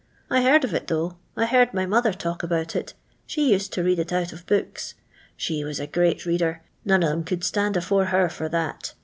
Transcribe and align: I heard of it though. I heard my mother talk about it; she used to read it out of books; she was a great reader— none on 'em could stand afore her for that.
I 0.31 0.41
heard 0.41 0.63
of 0.63 0.73
it 0.73 0.87
though. 0.87 1.17
I 1.37 1.45
heard 1.45 1.75
my 1.75 1.85
mother 1.85 2.11
talk 2.11 2.41
about 2.41 2.75
it; 2.75 2.95
she 3.27 3.51
used 3.51 3.71
to 3.73 3.83
read 3.83 3.99
it 3.99 4.11
out 4.11 4.33
of 4.33 4.47
books; 4.47 4.95
she 5.37 5.63
was 5.63 5.79
a 5.79 5.85
great 5.85 6.25
reader— 6.25 6.63
none 6.83 7.03
on 7.03 7.11
'em 7.11 7.23
could 7.23 7.43
stand 7.43 7.77
afore 7.77 8.05
her 8.05 8.27
for 8.27 8.49
that. 8.49 8.95